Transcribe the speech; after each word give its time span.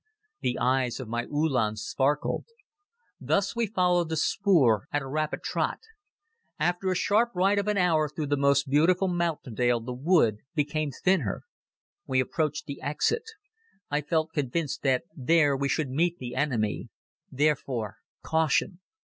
The 0.39 0.57
eyes 0.57 0.99
of 0.99 1.07
my 1.07 1.25
Uhlans 1.29 1.83
sparkled. 1.83 2.45
Thus 3.19 3.55
we 3.55 3.67
followed 3.67 4.09
the 4.09 4.17
spoor 4.17 4.87
at 4.91 5.03
a 5.03 5.07
rapid 5.07 5.43
trot. 5.43 5.77
After 6.57 6.89
a 6.89 6.95
sharp 6.95 7.29
ride 7.35 7.59
of 7.59 7.67
an 7.67 7.77
hour 7.77 8.09
through 8.09 8.25
the 8.25 8.35
most 8.35 8.67
beautiful 8.67 9.07
mountaindale 9.07 9.79
the 9.85 9.93
wood 9.93 10.37
became 10.55 10.89
thinner. 10.89 11.43
We 12.07 12.19
approached 12.19 12.65
the 12.65 12.81
exit. 12.81 13.25
I 13.91 14.01
felt 14.01 14.33
convinced 14.33 14.81
that 14.81 15.03
there 15.15 15.55
we 15.55 15.69
should 15.69 15.91
meet 15.91 16.17
the 16.17 16.33
enemy. 16.35 16.89
Therefore, 17.31 17.97
caution! 18.23 18.79